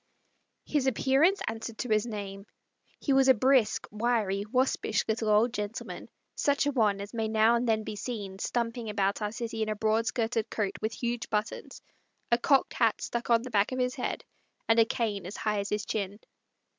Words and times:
His 0.65 0.87
appearance 0.87 1.41
answered 1.47 1.77
to 1.77 1.89
his 1.89 2.07
name. 2.07 2.47
He 2.99 3.13
was 3.13 3.27
a 3.27 3.35
brisk, 3.35 3.87
wiry, 3.91 4.45
waspish 4.51 5.07
little 5.07 5.29
old 5.29 5.53
gentleman, 5.53 6.09
such 6.33 6.65
a 6.65 6.71
one 6.71 6.99
as 6.99 7.13
may 7.13 7.27
now 7.27 7.53
and 7.53 7.67
then 7.67 7.83
be 7.83 7.95
seen 7.95 8.39
stumping 8.39 8.89
about 8.89 9.21
our 9.21 9.31
city 9.31 9.61
in 9.61 9.69
a 9.69 9.75
broad 9.75 10.07
skirted 10.07 10.49
coat 10.49 10.75
with 10.81 10.91
huge 11.03 11.29
buttons, 11.29 11.83
a 12.31 12.39
cocked 12.39 12.73
hat 12.73 12.99
stuck 12.99 13.29
on 13.29 13.43
the 13.43 13.51
back 13.51 13.71
of 13.71 13.77
his 13.77 13.93
head, 13.93 14.25
and 14.67 14.79
a 14.79 14.85
cane 14.85 15.27
as 15.27 15.37
high 15.37 15.59
as 15.59 15.69
his 15.69 15.85
chin. 15.85 16.19